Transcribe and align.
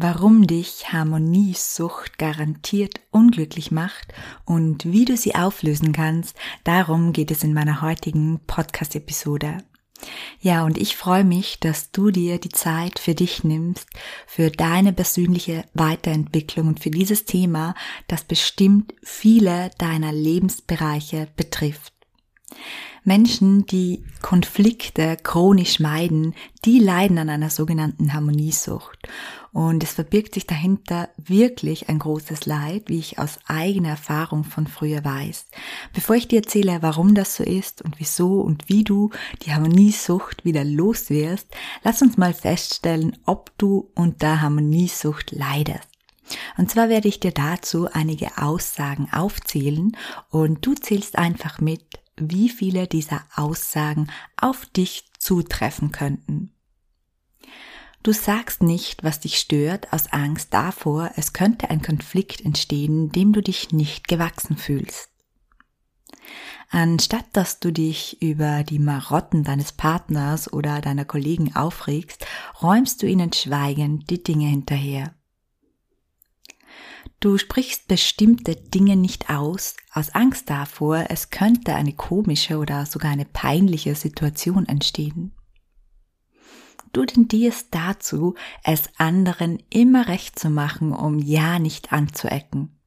Warum 0.00 0.46
dich 0.46 0.92
Harmoniesucht 0.92 2.18
garantiert 2.18 3.00
unglücklich 3.10 3.70
macht 3.70 4.12
und 4.44 4.84
wie 4.84 5.04
du 5.04 5.16
sie 5.16 5.34
auflösen 5.34 5.92
kannst, 5.92 6.36
darum 6.64 7.12
geht 7.12 7.30
es 7.30 7.42
in 7.42 7.52
meiner 7.52 7.82
heutigen 7.82 8.40
Podcast-Episode. 8.46 9.58
Ja, 10.40 10.64
und 10.64 10.78
ich 10.78 10.96
freue 10.96 11.24
mich, 11.24 11.58
dass 11.58 11.90
du 11.90 12.10
dir 12.12 12.38
die 12.38 12.50
Zeit 12.50 13.00
für 13.00 13.16
dich 13.16 13.42
nimmst, 13.42 13.88
für 14.28 14.50
deine 14.50 14.92
persönliche 14.92 15.64
Weiterentwicklung 15.74 16.68
und 16.68 16.80
für 16.80 16.90
dieses 16.90 17.24
Thema, 17.24 17.74
das 18.06 18.22
bestimmt 18.22 18.94
viele 19.02 19.70
deiner 19.78 20.12
Lebensbereiche 20.12 21.26
betrifft. 21.36 21.97
Menschen, 23.04 23.64
die 23.66 24.04
Konflikte 24.20 25.16
chronisch 25.22 25.80
meiden, 25.80 26.34
die 26.64 26.78
leiden 26.78 27.18
an 27.18 27.30
einer 27.30 27.48
sogenannten 27.48 28.12
Harmoniesucht. 28.12 29.08
Und 29.52 29.82
es 29.82 29.94
verbirgt 29.94 30.34
sich 30.34 30.46
dahinter 30.46 31.08
wirklich 31.16 31.88
ein 31.88 31.98
großes 31.98 32.44
Leid, 32.44 32.84
wie 32.88 32.98
ich 32.98 33.18
aus 33.18 33.38
eigener 33.46 33.90
Erfahrung 33.90 34.44
von 34.44 34.66
früher 34.66 35.04
weiß. 35.04 35.46
Bevor 35.94 36.16
ich 36.16 36.28
dir 36.28 36.40
erzähle, 36.40 36.78
warum 36.82 37.14
das 37.14 37.36
so 37.36 37.44
ist 37.44 37.80
und 37.80 37.98
wieso 37.98 38.40
und 38.40 38.68
wie 38.68 38.84
du 38.84 39.10
die 39.42 39.54
Harmoniesucht 39.54 40.44
wieder 40.44 40.64
los 40.64 41.08
wirst, 41.08 41.46
lass 41.82 42.02
uns 42.02 42.18
mal 42.18 42.34
feststellen, 42.34 43.16
ob 43.24 43.56
du 43.56 43.90
unter 43.94 44.42
Harmoniesucht 44.42 45.32
leidest. 45.32 45.88
Und 46.58 46.70
zwar 46.70 46.90
werde 46.90 47.08
ich 47.08 47.20
dir 47.20 47.32
dazu 47.32 47.88
einige 47.90 48.36
Aussagen 48.36 49.08
aufzählen 49.12 49.96
und 50.28 50.66
du 50.66 50.74
zählst 50.74 51.16
einfach 51.16 51.58
mit, 51.60 52.00
wie 52.20 52.48
viele 52.48 52.86
dieser 52.86 53.22
Aussagen 53.34 54.08
auf 54.36 54.66
dich 54.66 55.04
zutreffen 55.18 55.92
könnten. 55.92 56.52
Du 58.02 58.12
sagst 58.12 58.62
nicht, 58.62 59.02
was 59.02 59.20
dich 59.20 59.38
stört, 59.38 59.92
aus 59.92 60.12
Angst 60.12 60.54
davor, 60.54 61.10
es 61.16 61.32
könnte 61.32 61.70
ein 61.70 61.82
Konflikt 61.82 62.40
entstehen, 62.44 63.10
dem 63.10 63.32
du 63.32 63.42
dich 63.42 63.72
nicht 63.72 64.08
gewachsen 64.08 64.56
fühlst. 64.56 65.10
Anstatt 66.70 67.24
dass 67.32 67.60
du 67.60 67.72
dich 67.72 68.20
über 68.22 68.62
die 68.62 68.78
Marotten 68.78 69.42
deines 69.42 69.72
Partners 69.72 70.52
oder 70.52 70.80
deiner 70.80 71.06
Kollegen 71.06 71.56
aufregst, 71.56 72.26
räumst 72.62 73.02
du 73.02 73.06
ihnen 73.06 73.32
schweigend 73.32 74.10
die 74.10 74.22
Dinge 74.22 74.46
hinterher. 74.46 75.14
Du 77.20 77.36
sprichst 77.38 77.88
bestimmte 77.88 78.54
Dinge 78.54 78.96
nicht 78.96 79.30
aus, 79.30 79.76
aus 79.92 80.10
Angst 80.10 80.50
davor, 80.50 81.06
es 81.08 81.30
könnte 81.30 81.74
eine 81.74 81.92
komische 81.92 82.58
oder 82.58 82.86
sogar 82.86 83.10
eine 83.10 83.24
peinliche 83.24 83.94
Situation 83.94 84.66
entstehen. 84.66 85.32
Du 86.92 87.04
tendierst 87.04 87.68
dazu, 87.72 88.34
es 88.62 88.88
anderen 88.96 89.62
immer 89.70 90.08
recht 90.08 90.38
zu 90.38 90.48
machen, 90.48 90.92
um 90.92 91.18
ja 91.18 91.58
nicht 91.58 91.92
anzuecken. 91.92 92.78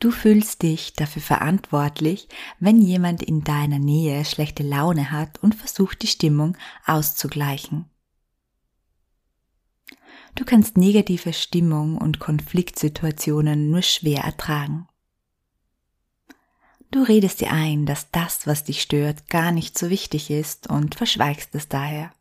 Du 0.00 0.10
fühlst 0.10 0.62
dich 0.62 0.94
dafür 0.94 1.22
verantwortlich, 1.22 2.28
wenn 2.58 2.80
jemand 2.80 3.22
in 3.22 3.44
deiner 3.44 3.78
Nähe 3.78 4.24
schlechte 4.24 4.62
Laune 4.62 5.12
hat 5.12 5.42
und 5.42 5.54
versucht 5.54 6.02
die 6.02 6.08
Stimmung 6.08 6.56
auszugleichen. 6.84 7.86
Du 10.34 10.44
kannst 10.44 10.76
negative 10.76 11.32
Stimmung 11.32 11.96
und 11.96 12.18
Konfliktsituationen 12.18 13.70
nur 13.70 13.82
schwer 13.82 14.24
ertragen. 14.24 14.88
Du 16.90 17.02
redest 17.02 17.40
dir 17.40 17.52
ein, 17.52 17.86
dass 17.86 18.10
das, 18.10 18.46
was 18.46 18.64
dich 18.64 18.82
stört, 18.82 19.28
gar 19.28 19.52
nicht 19.52 19.78
so 19.78 19.90
wichtig 19.90 20.30
ist 20.30 20.68
und 20.68 20.94
verschweigst 20.94 21.54
es 21.54 21.68
daher. 21.68 22.12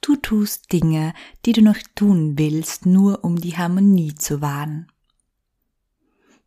Du 0.00 0.16
tust 0.16 0.72
Dinge, 0.72 1.14
die 1.44 1.52
du 1.52 1.62
noch 1.62 1.78
tun 1.94 2.38
willst, 2.38 2.86
nur 2.86 3.24
um 3.24 3.36
die 3.36 3.56
Harmonie 3.56 4.14
zu 4.14 4.40
wahren. 4.40 4.90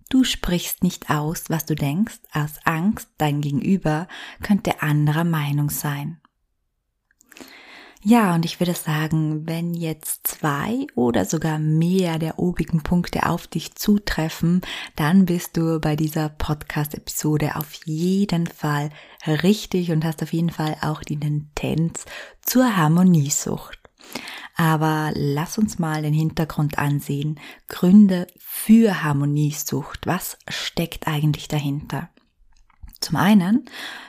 Du 0.10 0.24
sprichst 0.24 0.84
nicht 0.84 1.10
aus, 1.10 1.50
was 1.50 1.66
du 1.66 1.76
denkst, 1.76 2.20
aus 2.34 2.54
Angst, 2.64 3.10
dein 3.18 3.42
Gegenüber 3.42 4.08
könnte 4.42 4.82
anderer 4.82 5.24
Meinung 5.24 5.70
sein. 5.70 6.20
Ja, 8.02 8.34
und 8.34 8.46
ich 8.46 8.62
würde 8.62 8.74
sagen, 8.74 9.46
wenn 9.46 9.74
jetzt 9.74 10.26
zwei 10.26 10.88
oder 10.96 11.26
sogar 11.26 11.60
mehr 11.60 12.18
der 12.18 12.40
obigen 12.40 12.82
Punkte 12.82 13.28
auf 13.28 13.46
dich 13.48 13.76
zutreffen, 13.76 14.62
dann 14.96 15.26
bist 15.26 15.58
du 15.58 15.82
bei 15.82 15.98
dieser 15.98 16.30
Podcast-Episode 16.30 17.58
auf 17.58 17.74
jeden 17.86 18.48
Fall 18.48 18.90
richtig 19.28 19.92
und 19.92 20.06
hast 20.06 20.24
auf 20.24 20.32
jeden 20.32 20.50
Fall 20.50 20.78
auch 20.82 21.04
die 21.04 21.20
Tendenz 21.20 22.06
zur 22.42 22.78
Harmoniesucht. 22.78 23.80
Aber 24.56 25.12
lass 25.14 25.58
uns 25.58 25.78
mal 25.78 26.02
den 26.02 26.14
Hintergrund 26.14 26.80
ansehen. 26.80 27.38
Gründe 27.68 28.28
für 28.38 29.04
Harmoniesucht. 29.04 30.08
Was 30.08 30.38
steckt 30.48 31.06
eigentlich 31.08 31.50
dahinter? 31.50 32.10
Zum 33.10 33.18
einen 33.18 33.66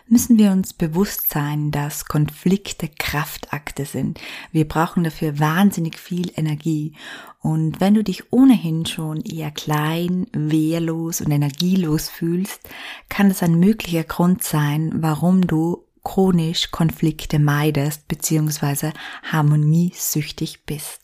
müssen 0.09 0.37
wir 0.37 0.51
uns 0.51 0.75
bewusst 0.75 1.31
sein, 1.31 1.71
dass 1.71 2.05
Konflikte 2.05 2.87
Kraftakte 2.87 3.87
sind. 3.87 4.21
Wir 4.53 4.69
brauchen 4.69 5.05
dafür 5.05 5.39
wahnsinnig 5.39 5.99
viel 5.99 6.31
Energie. 6.37 6.93
Und 7.41 7.81
wenn 7.81 7.95
du 7.95 8.05
dich 8.05 8.31
ohnehin 8.31 8.85
schon 8.85 9.23
eher 9.23 9.53
klein, 9.53 10.27
wehrlos 10.35 11.23
und 11.23 11.31
energielos 11.31 12.11
fühlst, 12.11 12.61
kann 13.09 13.31
das 13.31 13.43
ein 13.43 13.59
möglicher 13.59 14.05
Grund 14.05 14.43
sein, 14.43 14.93
warum 14.97 15.47
du 15.47 15.87
chronisch 16.05 16.71
Konflikte 16.71 17.39
meidest 17.39 18.07
bzw. 18.07 18.91
harmoniesüchtig 19.33 20.67
bist. 20.67 21.01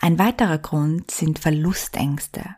Ein 0.00 0.18
weiterer 0.18 0.56
Grund 0.56 1.10
sind 1.10 1.38
Verlustängste. 1.38 2.56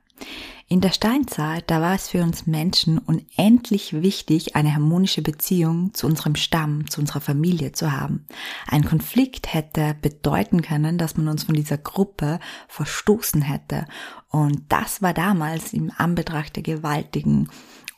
In 0.72 0.80
der 0.80 0.92
Steinzeit, 0.92 1.64
da 1.66 1.82
war 1.82 1.94
es 1.94 2.08
für 2.08 2.22
uns 2.22 2.46
Menschen 2.46 2.96
unendlich 2.96 3.92
wichtig, 3.92 4.56
eine 4.56 4.72
harmonische 4.72 5.20
Beziehung 5.20 5.92
zu 5.92 6.06
unserem 6.06 6.34
Stamm, 6.34 6.88
zu 6.88 7.02
unserer 7.02 7.20
Familie 7.20 7.72
zu 7.72 7.92
haben. 7.92 8.24
Ein 8.66 8.82
Konflikt 8.82 9.52
hätte 9.52 9.94
bedeuten 10.00 10.62
können, 10.62 10.96
dass 10.96 11.18
man 11.18 11.28
uns 11.28 11.44
von 11.44 11.54
dieser 11.54 11.76
Gruppe 11.76 12.40
verstoßen 12.68 13.42
hätte. 13.42 13.84
Und 14.30 14.62
das 14.70 15.02
war 15.02 15.12
damals 15.12 15.74
im 15.74 15.92
Anbetracht 15.94 16.56
der 16.56 16.62
gewaltigen 16.62 17.50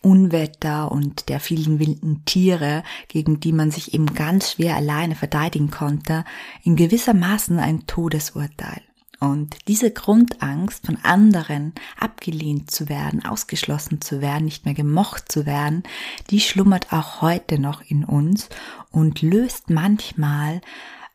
Unwetter 0.02 0.90
und 0.90 1.28
der 1.28 1.38
vielen 1.38 1.78
wilden 1.78 2.24
Tiere, 2.24 2.82
gegen 3.06 3.38
die 3.38 3.52
man 3.52 3.70
sich 3.70 3.94
eben 3.94 4.14
ganz 4.14 4.50
schwer 4.50 4.74
alleine 4.74 5.14
verteidigen 5.14 5.70
konnte, 5.70 6.24
in 6.64 6.74
gewisser 6.74 7.14
Maßen 7.14 7.60
ein 7.60 7.86
Todesurteil. 7.86 8.82
Und 9.20 9.56
diese 9.68 9.90
Grundangst 9.90 10.86
von 10.86 10.98
anderen 11.02 11.72
abgelehnt 11.98 12.70
zu 12.70 12.88
werden, 12.88 13.24
ausgeschlossen 13.24 14.00
zu 14.00 14.20
werden, 14.20 14.44
nicht 14.44 14.64
mehr 14.64 14.74
gemocht 14.74 15.30
zu 15.30 15.46
werden, 15.46 15.82
die 16.30 16.40
schlummert 16.40 16.92
auch 16.92 17.22
heute 17.22 17.58
noch 17.58 17.82
in 17.82 18.04
uns 18.04 18.48
und 18.90 19.22
löst 19.22 19.70
manchmal 19.70 20.60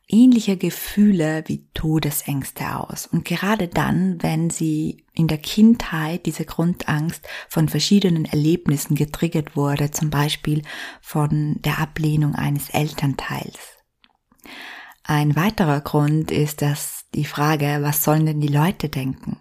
ähnliche 0.09 0.57
Gefühle 0.57 1.43
wie 1.45 1.67
Todesängste 1.73 2.77
aus. 2.77 3.05
Und 3.05 3.25
gerade 3.25 3.67
dann, 3.67 4.21
wenn 4.21 4.49
sie 4.49 5.05
in 5.13 5.27
der 5.27 5.37
Kindheit 5.37 6.25
diese 6.25 6.45
Grundangst 6.45 7.27
von 7.47 7.69
verschiedenen 7.69 8.25
Erlebnissen 8.25 8.95
getriggert 8.95 9.55
wurde, 9.55 9.91
zum 9.91 10.09
Beispiel 10.09 10.63
von 10.99 11.61
der 11.61 11.79
Ablehnung 11.79 12.35
eines 12.35 12.69
Elternteils. 12.71 13.59
Ein 15.03 15.35
weiterer 15.35 15.81
Grund 15.81 16.31
ist, 16.31 16.61
dass 16.61 16.98
die 17.15 17.25
Frage, 17.25 17.79
was 17.81 18.03
sollen 18.03 18.25
denn 18.25 18.41
die 18.41 18.47
Leute 18.47 18.89
denken? 18.89 19.37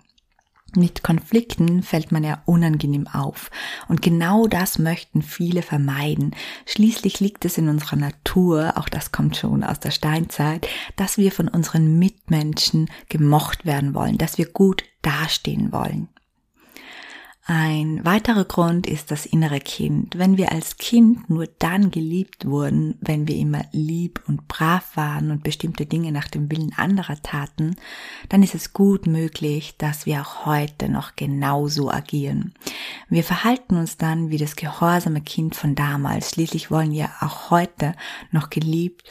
Mit 0.76 1.02
Konflikten 1.02 1.82
fällt 1.82 2.12
man 2.12 2.24
ja 2.24 2.42
unangenehm 2.44 3.06
auf. 3.06 3.50
Und 3.88 4.02
genau 4.02 4.46
das 4.46 4.78
möchten 4.78 5.22
viele 5.22 5.62
vermeiden. 5.62 6.36
Schließlich 6.66 7.20
liegt 7.20 7.46
es 7.46 7.56
in 7.56 7.68
unserer 7.68 7.96
Natur, 7.96 8.74
auch 8.76 8.88
das 8.90 9.10
kommt 9.10 9.36
schon 9.36 9.64
aus 9.64 9.80
der 9.80 9.92
Steinzeit, 9.92 10.68
dass 10.96 11.16
wir 11.16 11.32
von 11.32 11.48
unseren 11.48 11.98
Mitmenschen 11.98 12.90
gemocht 13.08 13.64
werden 13.64 13.94
wollen, 13.94 14.18
dass 14.18 14.36
wir 14.36 14.46
gut 14.46 14.84
dastehen 15.00 15.72
wollen. 15.72 16.08
Ein 17.50 18.04
weiterer 18.04 18.44
Grund 18.44 18.86
ist 18.86 19.10
das 19.10 19.24
innere 19.24 19.58
Kind. 19.58 20.18
Wenn 20.18 20.36
wir 20.36 20.52
als 20.52 20.76
Kind 20.76 21.30
nur 21.30 21.46
dann 21.58 21.90
geliebt 21.90 22.44
wurden, 22.44 22.98
wenn 23.00 23.26
wir 23.26 23.36
immer 23.36 23.64
lieb 23.72 24.22
und 24.28 24.48
brav 24.48 24.98
waren 24.98 25.30
und 25.30 25.44
bestimmte 25.44 25.86
Dinge 25.86 26.12
nach 26.12 26.28
dem 26.28 26.52
Willen 26.52 26.74
anderer 26.76 27.16
taten, 27.22 27.76
dann 28.28 28.42
ist 28.42 28.54
es 28.54 28.74
gut 28.74 29.06
möglich, 29.06 29.78
dass 29.78 30.04
wir 30.04 30.20
auch 30.20 30.44
heute 30.44 30.90
noch 30.90 31.16
genauso 31.16 31.90
agieren. 31.90 32.52
Wir 33.08 33.24
verhalten 33.24 33.78
uns 33.78 33.96
dann 33.96 34.28
wie 34.28 34.36
das 34.36 34.54
gehorsame 34.54 35.22
Kind 35.22 35.56
von 35.56 35.74
damals. 35.74 36.32
Schließlich 36.32 36.70
wollen 36.70 36.92
wir 36.92 37.08
auch 37.20 37.50
heute 37.50 37.94
noch 38.30 38.50
geliebt, 38.50 39.10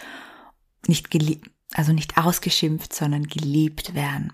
nicht 0.85 1.09
geliebt, 1.09 1.49
also 1.73 1.91
nicht 1.91 2.19
ausgeschimpft, 2.19 2.93
sondern 2.93 3.23
geliebt 3.23 3.95
werden. 3.95 4.31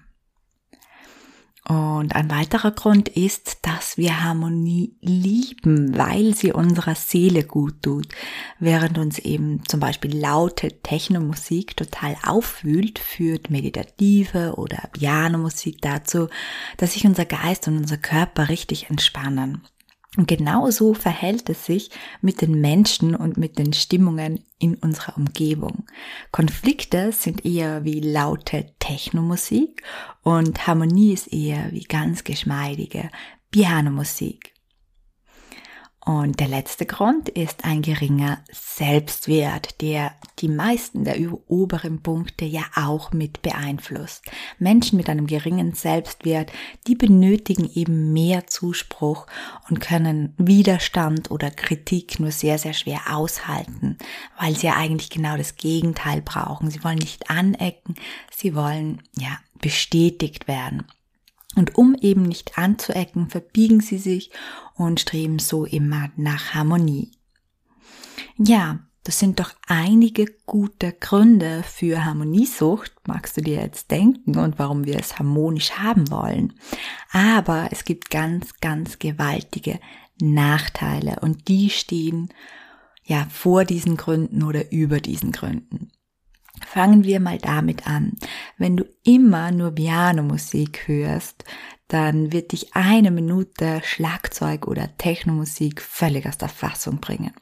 Und 1.68 2.13
ein 2.13 2.30
weiterer 2.30 2.71
Grund 2.71 3.07
ist, 3.07 3.60
dass 3.62 3.95
wir 3.95 4.21
Harmonie 4.21 4.95
lieben, 5.00 5.98
weil 5.98 6.36
sie 6.36 6.51
unserer 6.51 6.95
Seele 6.95 7.45
gut 7.45 7.81
tut, 7.81 8.07
während 8.60 8.98
uns 8.98 9.18
eben 9.18 9.63
zum 9.65 9.80
Beispiel 9.80 10.18
laute 10.18 10.81
Technomusik 10.81 11.77
total 11.77 12.18
aufwühlt, 12.27 13.00
führt 13.00 13.50
meditative 13.50 14.56
oder 14.57 14.89
Pianomusik 14.92 15.81
dazu, 15.81 16.27
dass 16.75 16.94
sich 16.94 17.06
unser 17.06 17.24
Geist 17.24 17.66
und 17.69 17.77
unser 17.77 17.98
Körper 17.98 18.50
richtig 18.50 18.89
entspannen. 18.89 19.62
Und 20.15 20.27
genauso 20.27 20.94
verhält 20.94 21.50
es 21.50 21.65
sich 21.65 21.89
mit 22.21 22.42
den 22.42 22.62
Menschen 22.62 23.15
und 23.15 23.38
mit 23.38 23.57
den 23.57 23.74
Stimmungen 23.74 24.45
in 24.60 24.75
unserer 24.75 25.18
Umgebung. 25.18 25.86
Konflikte 26.31 27.12
sind 27.12 27.45
eher 27.45 27.83
wie 27.83 28.00
laute 28.00 28.68
Technomusik 28.77 29.81
und 30.21 30.68
Harmonie 30.68 31.13
ist 31.13 31.33
eher 31.33 31.71
wie 31.71 31.83
ganz 31.83 32.24
geschmeidige 32.24 33.10
Pianomusik. 33.50 34.52
Und 36.05 36.41
der 36.41 36.50
letzte 36.50 36.85
Grund 36.85 37.29
ist 37.29 37.63
ein 37.63 37.81
geringer 37.81 38.39
Selbstwert, 38.51 39.79
der 39.81 40.13
die 40.39 40.50
meisten 40.50 41.05
der 41.05 41.15
oberen 41.47 42.01
Punkte 42.01 42.44
ja 42.44 42.63
auch 42.75 43.13
mit 43.13 43.41
beeinflusst. 43.41 44.25
Menschen 44.59 44.97
mit 44.97 45.07
einem 45.07 45.27
geringen 45.27 45.73
Selbstwert, 45.73 46.51
die 46.88 46.95
benötigen 46.95 47.69
eben 47.73 48.11
mehr 48.11 48.47
Zuspruch 48.47 49.27
und 49.69 49.79
können 49.79 50.33
Widerstand 50.38 51.31
oder 51.31 51.50
Kritik 51.50 52.19
nur 52.19 52.31
sehr, 52.31 52.57
sehr 52.57 52.73
schwer 52.73 53.15
aushalten, 53.15 53.97
weil 54.38 54.57
sie 54.57 54.67
ja 54.67 54.75
eigentlich 54.75 55.09
genau 55.09 55.38
das 55.38 55.56
Gegenteil 55.56 56.21
brauchen. 56.21 56.69
Sie 56.69 56.83
wollen 56.83 56.97
nicht 56.97 57.29
anecken, 57.29 57.95
sie 58.29 58.56
wollen 58.56 59.01
ja 59.17 59.39
bestätigt 59.61 60.49
werden. 60.49 60.83
Und 61.55 61.77
um 61.77 61.95
eben 61.95 62.23
nicht 62.23 62.57
anzuecken, 62.57 63.29
verbiegen 63.29 63.79
sie 63.79 63.97
sich 63.97 64.31
und 64.75 65.00
streben 65.00 65.39
so 65.39 65.65
immer 65.65 66.09
nach 66.15 66.53
Harmonie. 66.53 67.11
Ja, 68.38 68.79
das 69.03 69.19
sind 69.19 69.39
doch 69.39 69.51
einige 69.67 70.25
gute 70.45 70.94
Gründe 70.94 71.63
für 71.63 72.05
Harmoniesucht, 72.05 72.94
magst 73.05 73.35
du 73.35 73.41
dir 73.41 73.61
jetzt 73.61 73.91
denken, 73.91 74.38
und 74.38 74.57
warum 74.59 74.85
wir 74.85 74.97
es 74.97 75.19
harmonisch 75.19 75.71
haben 75.71 76.09
wollen. 76.09 76.53
Aber 77.11 77.67
es 77.71 77.83
gibt 77.83 78.09
ganz, 78.09 78.59
ganz 78.61 78.99
gewaltige 78.99 79.79
Nachteile 80.21 81.17
und 81.21 81.49
die 81.49 81.69
stehen 81.69 82.29
ja 83.03 83.27
vor 83.29 83.65
diesen 83.65 83.97
Gründen 83.97 84.41
oder 84.44 84.71
über 84.71 85.01
diesen 85.01 85.33
Gründen. 85.33 85.91
Fangen 86.65 87.03
wir 87.03 87.19
mal 87.19 87.39
damit 87.39 87.88
an. 87.88 88.13
Wenn 88.57 88.77
du 88.77 88.85
immer 89.03 89.51
nur 89.51 89.71
Pianomusik 89.71 90.88
hörst, 90.88 91.44
dann 91.88 92.31
wird 92.31 92.53
dich 92.53 92.75
eine 92.75 93.11
Minute 93.11 93.81
Schlagzeug 93.83 94.67
oder 94.67 94.97
Technomusik 94.97 95.81
völlig 95.81 96.27
aus 96.27 96.38
der 96.38 96.50
Fassung 96.50 97.00
bringen. 97.00 97.33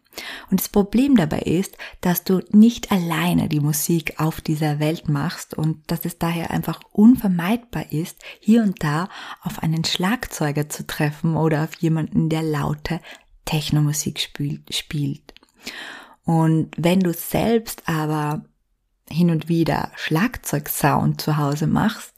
Und 0.50 0.60
das 0.60 0.68
Problem 0.68 1.16
dabei 1.16 1.40
ist, 1.40 1.78
dass 2.02 2.24
du 2.26 2.42
nicht 2.52 2.92
alleine 2.92 3.48
die 3.48 3.62
Musik 3.62 4.20
auf 4.20 4.42
dieser 4.42 4.80
Welt 4.80 5.08
machst 5.08 5.54
und 5.54 5.90
dass 5.90 6.04
es 6.04 6.18
daher 6.18 6.52
einfach 6.52 6.82
unvermeidbar 6.92 7.92
ist, 7.94 8.20
hier 8.40 8.64
und 8.64 8.84
da 8.84 9.08
auf 9.42 9.64
einen 9.64 9.86
Schlagzeuger 9.86 10.68
zu 10.68 10.86
treffen 10.86 11.38
oder 11.38 11.64
auf 11.64 11.76
jemanden, 11.76 12.28
der 12.28 12.44
laute 12.44 13.00
Technomusik 13.46 14.20
spielt. 14.20 15.34
Und 16.26 16.72
wenn 16.78 17.00
du 17.00 17.14
selbst 17.14 17.84
aber 17.88 18.44
hin 19.12 19.30
und 19.30 19.50
wieder 19.50 19.92
Schlagzeugsound 19.96 21.22
zu 21.22 21.38
Hause 21.38 21.68
machst, 21.68 22.14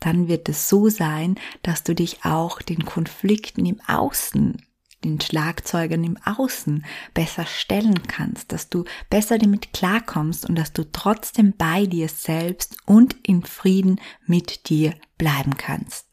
dann 0.00 0.28
wird 0.28 0.48
es 0.48 0.68
so 0.68 0.88
sein, 0.88 1.36
dass 1.62 1.84
du 1.84 1.94
dich 1.94 2.24
auch 2.24 2.62
den 2.62 2.84
Konflikten 2.84 3.66
im 3.66 3.80
Außen, 3.86 4.62
den 5.04 5.20
Schlagzeugern 5.20 6.02
im 6.02 6.18
Außen 6.24 6.84
besser 7.14 7.46
stellen 7.46 8.02
kannst, 8.08 8.50
dass 8.52 8.68
du 8.68 8.84
besser 9.10 9.38
damit 9.38 9.72
klarkommst 9.72 10.48
und 10.48 10.56
dass 10.56 10.72
du 10.72 10.90
trotzdem 10.90 11.54
bei 11.56 11.86
dir 11.86 12.08
selbst 12.08 12.76
und 12.86 13.14
in 13.22 13.44
Frieden 13.44 14.00
mit 14.26 14.68
dir 14.68 14.94
bleiben 15.16 15.56
kannst. 15.56 16.07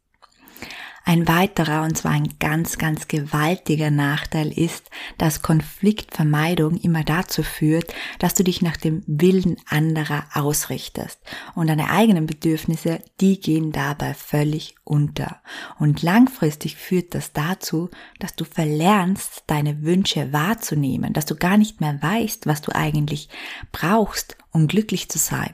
Ein 1.08 1.28
weiterer, 1.28 1.84
und 1.84 1.96
zwar 1.96 2.14
ein 2.14 2.34
ganz, 2.40 2.80
ganz 2.80 3.08
gewaltiger 3.08 3.92
Nachteil 3.92 4.52
ist, 4.52 4.90
dass 5.20 5.44
Konfliktvermeidung 5.44 6.78
immer 6.78 7.04
dazu 7.04 7.44
führt, 7.44 7.94
dass 8.18 8.34
du 8.34 8.44
dich 8.44 8.64
nach 8.64 8.76
dem 8.76 9.04
Willen 9.06 9.58
anderer 9.70 10.26
ausrichtest. 10.34 11.20
Und 11.54 11.68
deine 11.68 11.92
eigenen 11.92 12.26
Bedürfnisse, 12.26 13.02
die 13.22 13.40
gehen 13.40 13.72
dabei 13.72 14.16
völlig 14.16 14.76
unter. 14.84 15.42
Und 15.78 16.02
langfristig 16.02 16.76
führt 16.76 17.14
das 17.14 17.34
dazu, 17.34 17.92
dass 18.18 18.36
du 18.36 18.44
verlernst, 18.44 19.44
deine 19.46 19.84
Wünsche 19.84 20.34
wahrzunehmen, 20.34 21.14
dass 21.14 21.28
du 21.28 21.36
gar 21.36 21.58
nicht 21.58 21.82
mehr 21.82 22.02
weißt, 22.02 22.48
was 22.48 22.64
du 22.64 22.74
eigentlich 22.74 23.30
brauchst, 23.72 24.38
um 24.52 24.68
glücklich 24.68 25.08
zu 25.08 25.20
sein. 25.20 25.54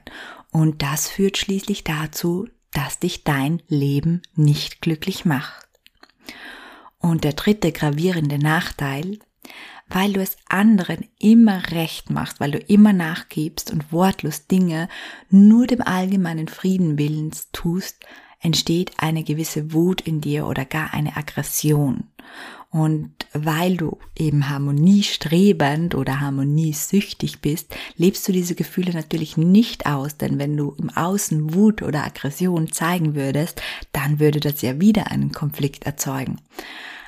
Und 0.52 0.82
das 0.82 1.10
führt 1.10 1.38
schließlich 1.38 1.84
dazu, 1.84 2.48
dass 2.72 3.00
dich 3.00 3.24
dein 3.24 3.62
Leben 3.68 4.22
nicht 4.36 4.82
glücklich 4.82 5.26
macht. 5.26 5.68
Und 7.00 7.24
der 7.24 7.34
dritte 7.34 7.72
gravierende 7.72 8.38
Nachteil, 8.38 9.20
weil 9.88 10.14
du 10.14 10.22
es 10.22 10.38
anderen 10.48 11.06
immer 11.20 11.72
recht 11.72 12.10
machst, 12.10 12.40
weil 12.40 12.52
du 12.52 12.60
immer 12.60 12.94
nachgibst 12.94 13.72
und 13.72 13.92
wortlos 13.92 14.48
Dinge 14.48 14.88
nur 15.30 15.68
dem 15.68 15.82
allgemeinen 15.82 16.48
Frieden 16.48 16.98
willens 16.98 17.50
tust, 17.52 18.06
entsteht 18.40 18.94
eine 18.98 19.24
gewisse 19.24 19.74
Wut 19.74 20.02
in 20.02 20.22
dir 20.22 20.48
oder 20.48 20.66
gar 20.66 20.94
eine 20.94 21.16
Aggression. 21.18 22.06
Und 22.70 23.12
weil 23.34 23.76
du 23.76 23.98
eben 24.18 24.50
harmoniestrebend 24.50 25.94
oder 25.94 26.22
harmoniesüchtig 26.22 27.42
bist, 27.42 27.76
lebst 27.98 28.26
du 28.28 28.32
diese 28.32 28.56
Gefühle 28.56 28.94
natürlich 28.94 29.36
nicht 29.36 29.88
aus, 29.88 30.16
denn 30.16 30.40
wenn 30.40 30.56
du 30.56 30.76
im 30.80 30.90
Außen 30.90 31.54
Wut 31.54 31.82
oder 31.82 32.06
Aggression 32.06 32.72
zeigen 32.72 33.14
würdest, 33.14 33.62
dann 33.92 34.20
würde 34.20 34.40
das 34.40 34.62
ja 34.62 34.80
wieder 34.80 35.12
einen 35.12 35.34
Konflikt 35.34 35.86
erzeugen. 35.86 36.40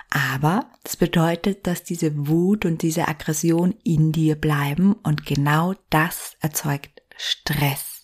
Aber 0.09 0.65
das 0.83 0.97
bedeutet, 0.97 1.65
dass 1.65 1.83
diese 1.83 2.27
Wut 2.27 2.65
und 2.65 2.81
diese 2.81 3.07
Aggression 3.07 3.73
in 3.83 4.11
dir 4.11 4.35
bleiben 4.35 4.93
und 5.01 5.25
genau 5.25 5.73
das 5.89 6.35
erzeugt 6.41 7.01
Stress. 7.17 8.03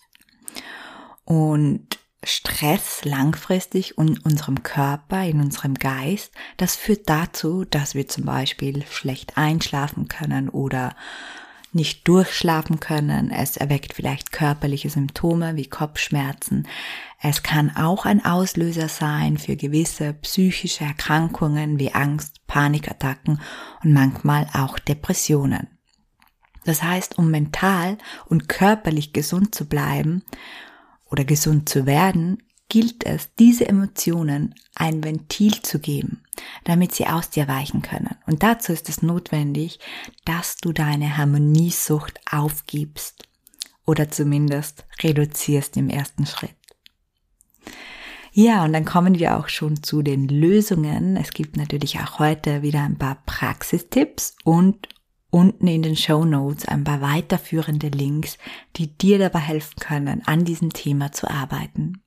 Und 1.24 2.00
Stress 2.22 3.04
langfristig 3.04 3.96
in 3.96 4.18
unserem 4.18 4.62
Körper, 4.62 5.24
in 5.24 5.40
unserem 5.40 5.74
Geist, 5.74 6.32
das 6.58 6.76
führt 6.76 7.08
dazu, 7.08 7.64
dass 7.64 7.94
wir 7.94 8.08
zum 8.08 8.26
Beispiel 8.26 8.84
schlecht 8.90 9.38
einschlafen 9.38 10.08
können 10.08 10.50
oder 10.50 10.94
nicht 11.72 12.06
durchschlafen 12.08 12.80
können. 12.80 13.30
Es 13.30 13.56
erweckt 13.56 13.94
vielleicht 13.94 14.32
körperliche 14.32 14.90
Symptome 14.90 15.56
wie 15.56 15.66
Kopfschmerzen. 15.66 16.66
Es 17.22 17.42
kann 17.42 17.74
auch 17.76 18.04
ein 18.04 18.24
Auslöser 18.24 18.88
sein 18.88 19.38
für 19.38 19.56
gewisse 19.56 20.14
psychische 20.14 20.84
Erkrankungen 20.84 21.78
wie 21.78 21.94
Angst, 21.94 22.46
Panikattacken 22.46 23.40
und 23.82 23.92
manchmal 23.92 24.46
auch 24.52 24.78
Depressionen. 24.78 25.68
Das 26.64 26.82
heißt, 26.82 27.16
um 27.18 27.30
mental 27.30 27.96
und 28.26 28.48
körperlich 28.48 29.12
gesund 29.12 29.54
zu 29.54 29.66
bleiben 29.66 30.22
oder 31.10 31.24
gesund 31.24 31.68
zu 31.68 31.86
werden, 31.86 32.42
gilt 32.68 33.04
es, 33.04 33.34
diese 33.38 33.68
Emotionen 33.68 34.54
ein 34.74 35.04
Ventil 35.04 35.60
zu 35.60 35.80
geben, 35.80 36.22
damit 36.64 36.94
sie 36.94 37.06
aus 37.06 37.28
dir 37.28 37.48
weichen 37.48 37.82
können. 37.82 38.16
Und 38.26 38.42
dazu 38.42 38.72
ist 38.72 38.88
es 38.88 39.02
notwendig, 39.02 39.80
dass 40.24 40.56
du 40.56 40.72
deine 40.72 41.16
Harmoniesucht 41.16 42.20
aufgibst 42.30 43.24
oder 43.84 44.10
zumindest 44.10 44.84
reduzierst 45.02 45.76
im 45.76 45.90
ersten 45.90 46.26
Schritt. 46.26 46.54
Ja, 48.32 48.64
und 48.64 48.72
dann 48.72 48.84
kommen 48.84 49.18
wir 49.18 49.36
auch 49.36 49.48
schon 49.48 49.82
zu 49.82 50.02
den 50.02 50.28
Lösungen. 50.28 51.16
Es 51.16 51.32
gibt 51.32 51.56
natürlich 51.56 51.98
auch 51.98 52.20
heute 52.20 52.62
wieder 52.62 52.82
ein 52.82 52.96
paar 52.96 53.20
Praxistipps 53.26 54.36
und 54.44 54.88
unten 55.30 55.66
in 55.66 55.82
den 55.82 55.96
Show 55.96 56.24
Notes 56.24 56.66
ein 56.66 56.84
paar 56.84 57.00
weiterführende 57.00 57.88
Links, 57.88 58.38
die 58.76 58.96
dir 58.96 59.18
dabei 59.18 59.40
helfen 59.40 59.76
können, 59.80 60.22
an 60.26 60.44
diesem 60.44 60.72
Thema 60.72 61.12
zu 61.12 61.30
arbeiten. 61.30 62.02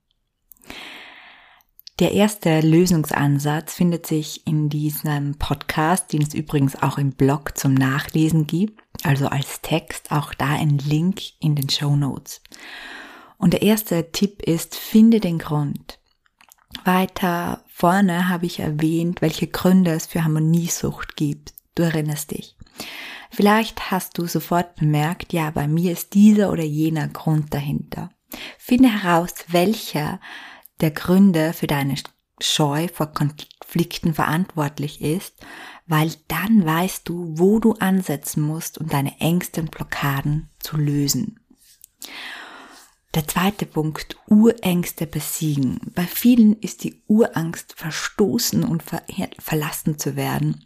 Der 1.99 2.11
erste 2.11 2.59
Lösungsansatz 2.61 3.75
findet 3.75 4.07
sich 4.07 4.47
in 4.47 4.67
diesem 4.67 5.37
Podcast, 5.37 6.11
den 6.11 6.23
es 6.23 6.33
übrigens 6.33 6.75
auch 6.81 6.97
im 6.97 7.11
Blog 7.11 7.57
zum 7.57 7.75
Nachlesen 7.75 8.47
gibt, 8.47 8.81
also 9.03 9.27
als 9.27 9.61
Text, 9.61 10.11
auch 10.11 10.33
da 10.33 10.47
ein 10.47 10.79
Link 10.79 11.21
in 11.39 11.55
den 11.55 11.69
Show 11.69 11.95
Notes. 11.95 12.41
Und 13.37 13.53
der 13.53 13.61
erste 13.61 14.11
Tipp 14.11 14.41
ist, 14.41 14.75
finde 14.75 15.19
den 15.19 15.37
Grund. 15.37 15.99
Weiter 16.83 17.63
vorne 17.67 18.27
habe 18.27 18.47
ich 18.47 18.59
erwähnt, 18.59 19.21
welche 19.21 19.47
Gründe 19.47 19.91
es 19.91 20.07
für 20.07 20.23
Harmoniesucht 20.23 21.15
gibt. 21.15 21.53
Du 21.75 21.83
erinnerst 21.83 22.31
dich. 22.31 22.55
Vielleicht 23.33 23.89
hast 23.89 24.19
du 24.19 24.27
sofort 24.27 24.75
bemerkt, 24.75 25.33
ja, 25.33 25.49
bei 25.49 25.67
mir 25.67 25.91
ist 25.91 26.13
dieser 26.13 26.51
oder 26.51 26.63
jener 26.63 27.07
Grund 27.07 27.51
dahinter. 27.51 28.11
Finde 28.59 28.89
heraus, 28.89 29.33
welcher 29.47 30.19
der 30.81 30.91
Gründe 30.91 31.53
für 31.53 31.65
deine 31.65 31.95
Scheu 32.39 32.87
vor 32.93 33.07
Konflikten 33.07 34.13
verantwortlich 34.13 35.01
ist, 35.01 35.33
weil 35.87 36.11
dann 36.27 36.63
weißt 36.63 37.09
du, 37.09 37.33
wo 37.39 37.57
du 37.57 37.73
ansetzen 37.73 38.43
musst, 38.43 38.77
um 38.77 38.87
deine 38.87 39.19
Ängste 39.19 39.61
und 39.61 39.71
Blockaden 39.71 40.49
zu 40.59 40.77
lösen. 40.77 41.39
Der 43.15 43.27
zweite 43.27 43.65
Punkt, 43.65 44.15
Urängste 44.27 45.07
besiegen. 45.07 45.79
Bei 45.95 46.05
vielen 46.05 46.53
ist 46.59 46.83
die 46.83 47.01
Urangst, 47.07 47.73
verstoßen 47.75 48.63
und 48.63 48.83
ver 48.83 49.01
verlassen 49.39 49.97
zu 49.97 50.15
werden, 50.15 50.65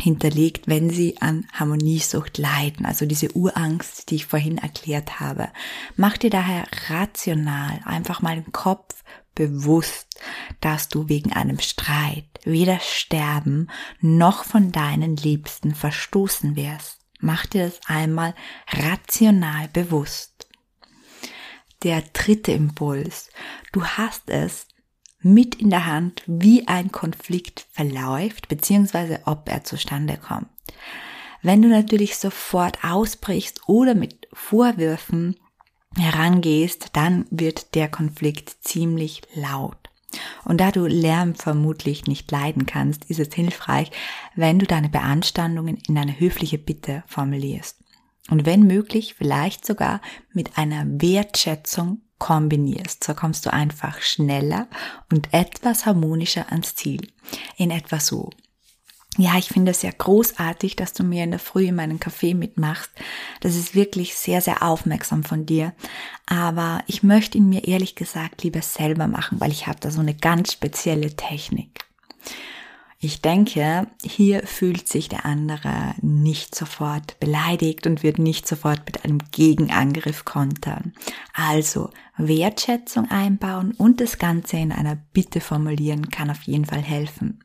hinterlegt, 0.00 0.66
wenn 0.66 0.90
sie 0.90 1.20
an 1.20 1.46
Harmoniesucht 1.52 2.38
leiden, 2.38 2.84
also 2.84 3.06
diese 3.06 3.32
Urangst, 3.32 4.10
die 4.10 4.16
ich 4.16 4.26
vorhin 4.26 4.58
erklärt 4.58 5.20
habe. 5.20 5.48
Mach 5.96 6.16
dir 6.16 6.30
daher 6.30 6.66
rational 6.88 7.80
einfach 7.84 8.20
mal 8.20 8.36
im 8.36 8.52
Kopf 8.52 9.04
bewusst, 9.34 10.20
dass 10.60 10.88
du 10.88 11.08
wegen 11.08 11.32
einem 11.32 11.58
Streit 11.60 12.26
weder 12.44 12.78
sterben 12.80 13.68
noch 14.00 14.44
von 14.44 14.72
deinen 14.72 15.16
Liebsten 15.16 15.74
verstoßen 15.74 16.56
wirst. 16.56 17.00
Mach 17.20 17.46
dir 17.46 17.66
das 17.66 17.80
einmal 17.86 18.34
rational 18.68 19.68
bewusst. 19.68 20.48
Der 21.82 22.02
dritte 22.12 22.52
Impuls. 22.52 23.30
Du 23.72 23.84
hast 23.84 24.30
es 24.30 24.66
mit 25.24 25.56
in 25.56 25.70
der 25.70 25.86
Hand, 25.86 26.22
wie 26.26 26.68
ein 26.68 26.92
Konflikt 26.92 27.66
verläuft, 27.72 28.48
beziehungsweise 28.48 29.20
ob 29.24 29.48
er 29.48 29.64
zustande 29.64 30.16
kommt. 30.16 30.48
Wenn 31.42 31.62
du 31.62 31.68
natürlich 31.68 32.16
sofort 32.16 32.84
ausbrichst 32.84 33.68
oder 33.68 33.94
mit 33.94 34.28
Vorwürfen 34.32 35.36
herangehst, 35.96 36.90
dann 36.92 37.26
wird 37.30 37.74
der 37.74 37.88
Konflikt 37.88 38.56
ziemlich 38.62 39.22
laut. 39.34 39.76
Und 40.44 40.60
da 40.60 40.70
du 40.70 40.86
Lärm 40.86 41.34
vermutlich 41.34 42.06
nicht 42.06 42.30
leiden 42.30 42.66
kannst, 42.66 43.04
ist 43.06 43.18
es 43.18 43.34
hilfreich, 43.34 43.90
wenn 44.36 44.58
du 44.58 44.66
deine 44.66 44.88
Beanstandungen 44.88 45.78
in 45.88 45.98
eine 45.98 46.18
höfliche 46.18 46.58
Bitte 46.58 47.02
formulierst. 47.06 47.78
Und 48.30 48.46
wenn 48.46 48.62
möglich, 48.66 49.14
vielleicht 49.14 49.66
sogar 49.66 50.00
mit 50.32 50.56
einer 50.56 50.84
Wertschätzung 50.86 52.00
kombinierst. 52.18 53.04
So 53.04 53.14
kommst 53.14 53.46
du 53.46 53.52
einfach 53.52 54.00
schneller 54.00 54.68
und 55.12 55.32
etwas 55.32 55.86
harmonischer 55.86 56.50
ans 56.50 56.74
Ziel. 56.74 57.08
In 57.56 57.70
etwa 57.70 58.00
so. 58.00 58.30
Ja, 59.16 59.38
ich 59.38 59.48
finde 59.48 59.70
es 59.70 59.82
ja 59.82 59.90
großartig, 59.96 60.74
dass 60.74 60.92
du 60.92 61.04
mir 61.04 61.22
in 61.22 61.30
der 61.30 61.38
Früh 61.38 61.66
in 61.66 61.76
meinen 61.76 62.00
Kaffee 62.00 62.34
mitmachst. 62.34 62.90
Das 63.40 63.54
ist 63.54 63.76
wirklich 63.76 64.16
sehr, 64.16 64.40
sehr 64.40 64.64
aufmerksam 64.64 65.22
von 65.22 65.46
dir. 65.46 65.72
Aber 66.26 66.82
ich 66.88 67.04
möchte 67.04 67.38
ihn 67.38 67.48
mir 67.48 67.64
ehrlich 67.64 67.94
gesagt 67.94 68.42
lieber 68.42 68.60
selber 68.60 69.06
machen, 69.06 69.38
weil 69.40 69.52
ich 69.52 69.68
habe 69.68 69.78
da 69.78 69.92
so 69.92 70.00
eine 70.00 70.14
ganz 70.14 70.52
spezielle 70.52 71.14
Technik. 71.14 71.84
Ich 73.04 73.20
denke, 73.20 73.86
hier 74.02 74.46
fühlt 74.46 74.88
sich 74.88 75.10
der 75.10 75.26
andere 75.26 75.94
nicht 76.00 76.54
sofort 76.54 77.20
beleidigt 77.20 77.86
und 77.86 78.02
wird 78.02 78.18
nicht 78.18 78.48
sofort 78.48 78.80
mit 78.86 79.04
einem 79.04 79.18
Gegenangriff 79.30 80.24
kontern. 80.24 80.94
Also 81.34 81.90
Wertschätzung 82.16 83.10
einbauen 83.10 83.72
und 83.72 84.00
das 84.00 84.16
Ganze 84.16 84.56
in 84.56 84.72
einer 84.72 84.96
Bitte 85.12 85.42
formulieren 85.42 86.08
kann 86.08 86.30
auf 86.30 86.44
jeden 86.44 86.64
Fall 86.64 86.80
helfen. 86.80 87.44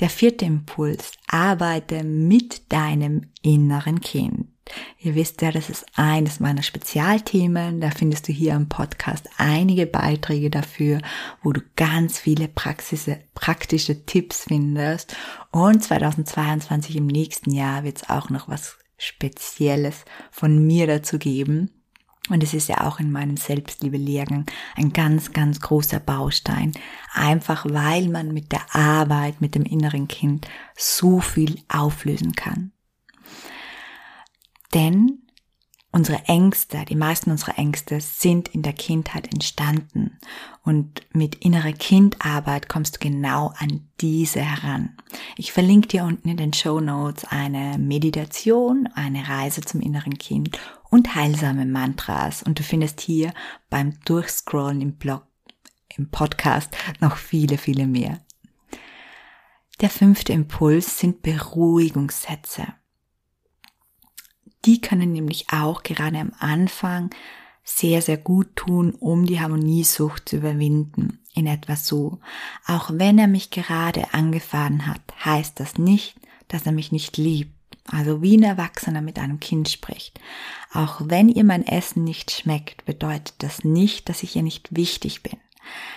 Der 0.00 0.08
vierte 0.08 0.46
Impuls, 0.46 1.12
arbeite 1.26 2.02
mit 2.02 2.72
deinem 2.72 3.26
inneren 3.42 4.00
Kind. 4.00 4.51
Ihr 4.98 5.14
wisst 5.14 5.42
ja, 5.42 5.50
das 5.50 5.70
ist 5.70 5.86
eines 5.94 6.40
meiner 6.40 6.62
Spezialthemen. 6.62 7.80
Da 7.80 7.90
findest 7.90 8.28
du 8.28 8.32
hier 8.32 8.54
im 8.54 8.68
Podcast 8.68 9.28
einige 9.38 9.86
Beiträge 9.86 10.50
dafür, 10.50 11.00
wo 11.42 11.52
du 11.52 11.60
ganz 11.76 12.18
viele 12.18 12.48
praxische, 12.48 13.20
praktische 13.34 14.04
Tipps 14.04 14.44
findest. 14.48 15.16
Und 15.50 15.82
2022 15.82 16.96
im 16.96 17.06
nächsten 17.06 17.52
Jahr 17.52 17.84
wird 17.84 17.98
es 17.98 18.10
auch 18.10 18.30
noch 18.30 18.48
was 18.48 18.78
Spezielles 18.98 20.04
von 20.30 20.64
mir 20.66 20.86
dazu 20.86 21.18
geben. 21.18 21.70
Und 22.30 22.42
es 22.42 22.54
ist 22.54 22.68
ja 22.68 22.86
auch 22.86 23.00
in 23.00 23.10
meinem 23.10 23.36
Selbstliebe-Lehrgang 23.36 24.46
ein 24.76 24.92
ganz, 24.92 25.32
ganz 25.32 25.60
großer 25.60 25.98
Baustein. 25.98 26.72
Einfach 27.12 27.66
weil 27.68 28.08
man 28.08 28.32
mit 28.32 28.52
der 28.52 28.74
Arbeit, 28.74 29.40
mit 29.40 29.54
dem 29.54 29.64
inneren 29.64 30.06
Kind 30.06 30.46
so 30.76 31.20
viel 31.20 31.60
auflösen 31.68 32.32
kann. 32.32 32.71
Denn 34.74 35.22
unsere 35.92 36.24
Ängste, 36.24 36.84
die 36.88 36.96
meisten 36.96 37.30
unserer 37.30 37.58
Ängste 37.58 38.00
sind 38.00 38.48
in 38.48 38.62
der 38.62 38.72
Kindheit 38.72 39.32
entstanden. 39.32 40.18
Und 40.64 41.02
mit 41.12 41.36
innerer 41.36 41.72
Kindarbeit 41.72 42.68
kommst 42.68 42.96
du 42.96 42.98
genau 43.00 43.52
an 43.58 43.88
diese 44.00 44.40
heran. 44.40 44.96
Ich 45.36 45.52
verlinke 45.52 45.88
dir 45.88 46.04
unten 46.04 46.28
in 46.28 46.38
den 46.38 46.54
Show 46.54 46.80
Notes 46.80 47.24
eine 47.26 47.76
Meditation, 47.78 48.88
eine 48.94 49.28
Reise 49.28 49.60
zum 49.60 49.80
inneren 49.82 50.16
Kind 50.16 50.58
und 50.88 51.14
heilsame 51.14 51.66
Mantras. 51.66 52.42
Und 52.42 52.58
du 52.58 52.62
findest 52.62 53.00
hier 53.02 53.34
beim 53.68 54.00
Durchscrollen 54.06 54.80
im 54.80 54.96
Blog, 54.96 55.26
im 55.94 56.10
Podcast 56.10 56.74
noch 57.00 57.16
viele, 57.16 57.58
viele 57.58 57.86
mehr. 57.86 58.20
Der 59.82 59.90
fünfte 59.90 60.32
Impuls 60.32 60.98
sind 60.98 61.22
Beruhigungssätze. 61.22 62.68
Die 64.64 64.80
können 64.80 65.12
nämlich 65.12 65.46
auch 65.52 65.82
gerade 65.82 66.18
am 66.18 66.32
Anfang 66.38 67.10
sehr, 67.64 68.02
sehr 68.02 68.16
gut 68.16 68.56
tun, 68.56 68.92
um 68.98 69.26
die 69.26 69.40
Harmoniesucht 69.40 70.28
zu 70.28 70.36
überwinden. 70.36 71.18
In 71.34 71.46
etwa 71.46 71.76
so. 71.76 72.20
Auch 72.66 72.90
wenn 72.92 73.18
er 73.18 73.28
mich 73.28 73.50
gerade 73.50 74.12
angefahren 74.12 74.86
hat, 74.86 75.00
heißt 75.24 75.58
das 75.58 75.78
nicht, 75.78 76.16
dass 76.48 76.66
er 76.66 76.72
mich 76.72 76.92
nicht 76.92 77.16
liebt. 77.16 77.52
Also 77.86 78.22
wie 78.22 78.36
ein 78.36 78.42
Erwachsener 78.42 79.00
mit 79.00 79.18
einem 79.18 79.40
Kind 79.40 79.68
spricht. 79.68 80.20
Auch 80.72 81.00
wenn 81.04 81.28
ihr 81.28 81.44
mein 81.44 81.66
Essen 81.66 82.04
nicht 82.04 82.30
schmeckt, 82.30 82.84
bedeutet 82.84 83.34
das 83.38 83.64
nicht, 83.64 84.08
dass 84.08 84.22
ich 84.22 84.36
ihr 84.36 84.42
nicht 84.42 84.76
wichtig 84.76 85.22
bin. 85.22 85.38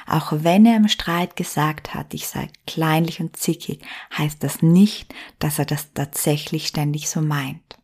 Auch 0.08 0.32
wenn 0.32 0.66
er 0.66 0.78
im 0.78 0.88
Streit 0.88 1.36
gesagt 1.36 1.94
hat, 1.94 2.14
ich 2.14 2.28
sei 2.28 2.48
kleinlich 2.66 3.20
und 3.20 3.36
zickig, 3.36 3.82
heißt 4.18 4.44
das 4.44 4.62
nicht, 4.62 5.14
dass 5.40 5.60
er 5.60 5.66
das 5.66 5.94
tatsächlich 5.94 6.68
ständig 6.68 7.10
so 7.10 7.22
meint. 7.22 7.78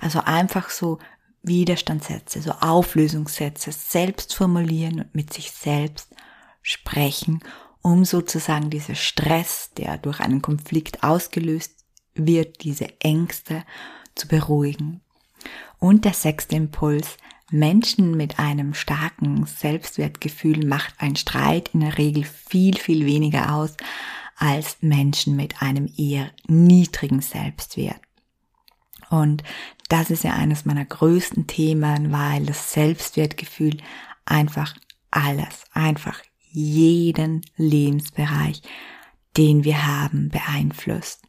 Also 0.00 0.20
einfach 0.20 0.70
so 0.70 0.98
Widerstandssätze, 1.42 2.42
so 2.42 2.52
Auflösungssätze 2.52 3.72
selbst 3.72 4.34
formulieren 4.34 5.00
und 5.00 5.14
mit 5.14 5.32
sich 5.32 5.50
selbst 5.50 6.08
sprechen, 6.62 7.40
um 7.82 8.04
sozusagen 8.04 8.70
dieser 8.70 8.94
Stress, 8.94 9.70
der 9.76 9.98
durch 9.98 10.20
einen 10.20 10.42
Konflikt 10.42 11.02
ausgelöst 11.02 11.72
wird, 12.14 12.62
diese 12.64 13.00
Ängste 13.00 13.64
zu 14.14 14.28
beruhigen. 14.28 15.00
Und 15.78 16.04
der 16.04 16.12
sechste 16.12 16.56
Impuls, 16.56 17.16
Menschen 17.50 18.16
mit 18.16 18.38
einem 18.38 18.74
starken 18.74 19.46
Selbstwertgefühl 19.46 20.66
macht 20.66 20.94
ein 20.98 21.16
Streit 21.16 21.70
in 21.72 21.80
der 21.80 21.96
Regel 21.96 22.24
viel, 22.24 22.76
viel 22.76 23.06
weniger 23.06 23.54
aus 23.54 23.74
als 24.36 24.76
Menschen 24.80 25.34
mit 25.34 25.62
einem 25.62 25.90
eher 25.96 26.30
niedrigen 26.46 27.22
Selbstwert. 27.22 28.00
Und 29.10 29.42
das 29.88 30.10
ist 30.10 30.24
ja 30.24 30.34
eines 30.34 30.64
meiner 30.64 30.84
größten 30.84 31.46
Themen, 31.46 32.12
weil 32.12 32.46
das 32.46 32.72
Selbstwertgefühl 32.72 33.78
einfach 34.24 34.74
alles, 35.10 35.64
einfach 35.72 36.20
jeden 36.50 37.42
Lebensbereich, 37.56 38.62
den 39.36 39.64
wir 39.64 39.86
haben, 39.86 40.28
beeinflusst. 40.28 41.22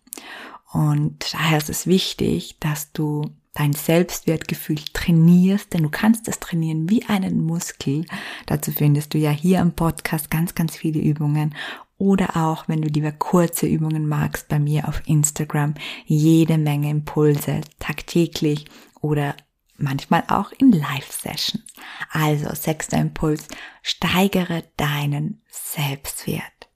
Und 0.71 1.33
daher 1.33 1.57
ist 1.57 1.69
es 1.69 1.87
wichtig, 1.87 2.57
dass 2.59 2.91
du 2.91 3.23
dein 3.53 3.73
Selbstwertgefühl 3.73 4.79
trainierst, 4.93 5.73
denn 5.73 5.83
du 5.83 5.89
kannst 5.89 6.27
es 6.27 6.39
trainieren 6.39 6.89
wie 6.89 7.05
einen 7.05 7.43
Muskel. 7.43 8.05
Dazu 8.45 8.71
findest 8.71 9.13
du 9.13 9.17
ja 9.17 9.31
hier 9.31 9.59
im 9.59 9.73
Podcast 9.73 10.29
ganz, 10.29 10.55
ganz 10.55 10.75
viele 10.75 10.99
Übungen 10.99 11.55
oder 11.99 12.37
auch, 12.37 12.67
wenn 12.67 12.81
du 12.81 12.87
lieber 12.87 13.11
kurze 13.11 13.67
Übungen 13.67 14.07
magst, 14.07 14.47
bei 14.47 14.57
mir 14.57 14.87
auf 14.87 15.03
Instagram 15.05 15.75
jede 16.05 16.57
Menge 16.57 16.89
Impulse 16.89 17.61
tagtäglich 17.77 18.65
oder 19.01 19.35
manchmal 19.77 20.23
auch 20.29 20.51
in 20.53 20.71
Live-Sessions. 20.71 21.63
Also, 22.11 22.49
sechster 22.55 22.97
Impuls, 22.97 23.47
steigere 23.83 24.63
deinen 24.77 25.41
Selbstwert. 25.49 26.69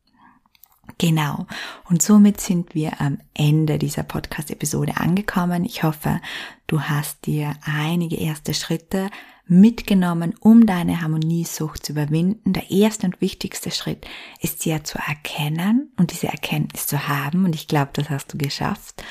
Genau. 0.97 1.47
Und 1.89 2.01
somit 2.01 2.39
sind 2.41 2.75
wir 2.75 2.99
am 3.01 3.17
Ende 3.33 3.77
dieser 3.77 4.03
Podcast-Episode 4.03 4.97
angekommen. 4.97 5.63
Ich 5.65 5.83
hoffe, 5.83 6.19
du 6.67 6.81
hast 6.81 7.25
dir 7.25 7.55
einige 7.63 8.17
erste 8.17 8.53
Schritte 8.53 9.09
mitgenommen, 9.47 10.33
um 10.39 10.65
deine 10.65 11.01
Harmoniesucht 11.01 11.85
zu 11.85 11.93
überwinden. 11.93 12.53
Der 12.53 12.71
erste 12.71 13.07
und 13.07 13.21
wichtigste 13.21 13.71
Schritt 13.71 14.07
ist 14.39 14.61
sie 14.61 14.69
ja 14.69 14.83
zu 14.83 14.97
erkennen 14.97 15.91
und 15.97 16.11
diese 16.11 16.27
Erkenntnis 16.27 16.87
zu 16.87 17.07
haben. 17.07 17.45
Und 17.45 17.55
ich 17.55 17.67
glaube, 17.67 17.91
das 17.93 18.09
hast 18.09 18.33
du 18.33 18.37
geschafft. 18.37 19.03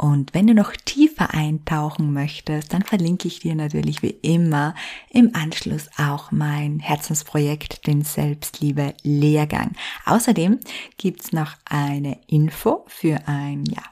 Und 0.00 0.32
wenn 0.32 0.46
du 0.46 0.54
noch 0.54 0.72
tiefer 0.72 1.34
eintauchen 1.34 2.14
möchtest, 2.14 2.72
dann 2.72 2.82
verlinke 2.82 3.28
ich 3.28 3.40
dir 3.40 3.54
natürlich 3.54 4.02
wie 4.02 4.16
immer 4.22 4.74
im 5.10 5.34
Anschluss 5.34 5.90
auch 5.98 6.32
mein 6.32 6.78
Herzensprojekt, 6.78 7.86
den 7.86 8.00
Selbstliebe 8.00 8.94
Lehrgang. 9.02 9.72
Außerdem 10.06 10.58
gibt's 10.96 11.32
noch 11.32 11.52
eine 11.66 12.18
Info 12.28 12.86
für 12.88 13.28
ein, 13.28 13.64
ja, 13.66 13.82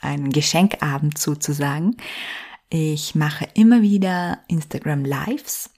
einen 0.00 0.30
Geschenkabend 0.30 1.18
sozusagen. 1.18 1.96
Ich 2.68 3.14
mache 3.14 3.46
immer 3.54 3.80
wieder 3.82 4.40
Instagram 4.48 5.04
Lives 5.04 5.70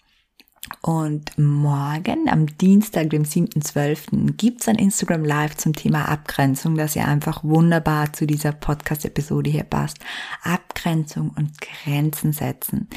und 0.82 1.38
morgen, 1.38 2.28
am 2.28 2.46
Dienstag, 2.58 3.10
dem 3.10 3.25
7.12., 3.25 4.37
gibt's 4.37 4.68
ein 4.68 4.76
Instagram 4.76 5.25
Live 5.25 5.56
zum 5.56 5.75
Thema 5.75 6.08
Abgrenzung, 6.08 6.76
das 6.76 6.94
ja 6.94 7.04
einfach 7.04 7.44
wunderbar 7.44 8.12
zu 8.12 8.26
dieser 8.26 8.52
Podcast-Episode 8.52 9.50
hier 9.50 9.64
passt. 9.64 9.98
Abgrenzung 10.42 11.30
und 11.37 11.52
Grenzen 11.60 12.32
setzen. 12.32 12.88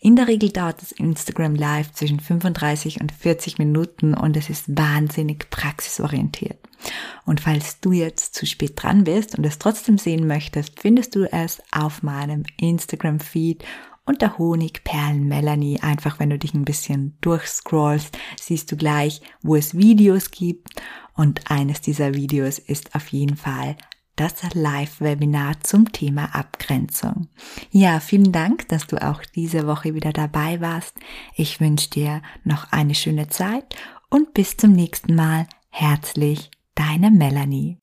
In 0.00 0.16
der 0.16 0.28
Regel 0.28 0.50
dauert 0.50 0.82
das 0.82 0.92
Instagram 0.92 1.54
Live 1.54 1.92
zwischen 1.92 2.20
35 2.20 3.00
und 3.00 3.12
40 3.12 3.58
Minuten 3.58 4.14
und 4.14 4.36
es 4.36 4.50
ist 4.50 4.64
wahnsinnig 4.76 5.48
praxisorientiert. 5.50 6.58
Und 7.24 7.40
falls 7.40 7.80
du 7.80 7.92
jetzt 7.92 8.34
zu 8.34 8.46
spät 8.46 8.72
dran 8.76 9.04
bist 9.04 9.38
und 9.38 9.44
es 9.46 9.58
trotzdem 9.58 9.98
sehen 9.98 10.26
möchtest, 10.26 10.80
findest 10.80 11.14
du 11.14 11.30
es 11.30 11.62
auf 11.70 12.02
meinem 12.02 12.42
Instagram-Feed 12.56 13.64
unter 14.04 14.38
Honigperlen 14.38 15.26
Melanie. 15.26 15.80
Einfach 15.80 16.18
wenn 16.18 16.30
du 16.30 16.38
dich 16.38 16.54
ein 16.54 16.64
bisschen 16.64 17.16
durchscrollst, 17.20 18.16
siehst 18.40 18.70
du 18.72 18.76
gleich, 18.76 19.20
wo 19.42 19.56
es 19.56 19.76
Videos 19.76 20.30
gibt. 20.30 20.82
Und 21.14 21.50
eines 21.50 21.80
dieser 21.80 22.14
Videos 22.14 22.58
ist 22.58 22.94
auf 22.94 23.08
jeden 23.08 23.36
Fall 23.36 23.76
das 24.16 24.34
Live-Webinar 24.54 25.60
zum 25.62 25.90
Thema 25.90 26.34
Abgrenzung. 26.34 27.28
Ja, 27.70 28.00
vielen 28.00 28.32
Dank, 28.32 28.68
dass 28.68 28.86
du 28.86 29.02
auch 29.02 29.22
diese 29.24 29.66
Woche 29.66 29.94
wieder 29.94 30.12
dabei 30.12 30.60
warst. 30.60 30.94
Ich 31.34 31.60
wünsche 31.60 31.90
dir 31.90 32.22
noch 32.44 32.72
eine 32.72 32.94
schöne 32.94 33.28
Zeit 33.28 33.74
und 34.10 34.34
bis 34.34 34.56
zum 34.56 34.72
nächsten 34.72 35.14
Mal. 35.14 35.46
Herzlich, 35.70 36.50
deine 36.74 37.10
Melanie. 37.10 37.78